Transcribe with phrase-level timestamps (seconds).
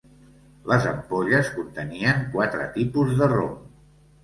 [0.71, 3.57] Les ampolles contenien quatre tipus de rom.